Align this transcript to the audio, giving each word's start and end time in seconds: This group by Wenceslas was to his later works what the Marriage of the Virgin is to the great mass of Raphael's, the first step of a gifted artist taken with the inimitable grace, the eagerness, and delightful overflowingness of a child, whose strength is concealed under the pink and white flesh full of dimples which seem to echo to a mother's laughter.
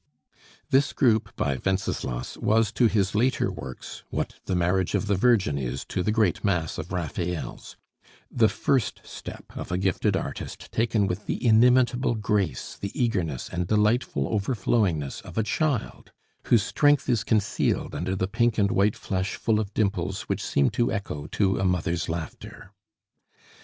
This 0.71 0.93
group 0.93 1.35
by 1.35 1.59
Wenceslas 1.63 2.35
was 2.37 2.71
to 2.71 2.87
his 2.87 3.13
later 3.13 3.51
works 3.51 4.03
what 4.09 4.33
the 4.45 4.55
Marriage 4.55 4.95
of 4.95 5.05
the 5.05 5.13
Virgin 5.13 5.59
is 5.59 5.85
to 5.85 6.01
the 6.01 6.11
great 6.11 6.43
mass 6.43 6.79
of 6.79 6.91
Raphael's, 6.91 7.77
the 8.31 8.49
first 8.49 9.01
step 9.03 9.55
of 9.55 9.71
a 9.71 9.77
gifted 9.77 10.17
artist 10.17 10.71
taken 10.71 11.05
with 11.05 11.27
the 11.27 11.45
inimitable 11.45 12.15
grace, 12.15 12.77
the 12.81 12.89
eagerness, 12.99 13.47
and 13.49 13.67
delightful 13.67 14.27
overflowingness 14.27 15.21
of 15.21 15.37
a 15.37 15.43
child, 15.43 16.11
whose 16.45 16.63
strength 16.63 17.07
is 17.07 17.23
concealed 17.23 17.93
under 17.93 18.15
the 18.15 18.27
pink 18.27 18.57
and 18.57 18.71
white 18.71 18.95
flesh 18.95 19.35
full 19.35 19.59
of 19.59 19.71
dimples 19.75 20.23
which 20.23 20.43
seem 20.43 20.71
to 20.71 20.91
echo 20.91 21.27
to 21.27 21.59
a 21.59 21.63
mother's 21.63 22.09
laughter. 22.09 22.73